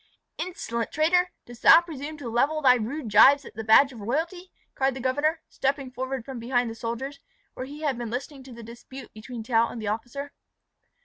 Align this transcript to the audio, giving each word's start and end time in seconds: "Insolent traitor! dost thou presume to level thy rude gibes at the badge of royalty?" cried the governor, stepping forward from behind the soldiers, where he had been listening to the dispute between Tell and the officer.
"Insolent 0.39 0.91
traitor! 0.91 1.31
dost 1.45 1.61
thou 1.61 1.79
presume 1.79 2.17
to 2.17 2.27
level 2.27 2.59
thy 2.63 2.73
rude 2.73 3.07
gibes 3.07 3.45
at 3.45 3.53
the 3.53 3.63
badge 3.63 3.93
of 3.93 3.99
royalty?" 4.01 4.49
cried 4.73 4.95
the 4.95 4.99
governor, 4.99 5.41
stepping 5.47 5.91
forward 5.91 6.25
from 6.25 6.39
behind 6.39 6.71
the 6.71 6.73
soldiers, 6.73 7.19
where 7.53 7.67
he 7.67 7.81
had 7.81 7.99
been 7.99 8.09
listening 8.09 8.41
to 8.41 8.51
the 8.51 8.63
dispute 8.63 9.13
between 9.13 9.43
Tell 9.43 9.67
and 9.67 9.79
the 9.79 9.89
officer. 9.89 10.33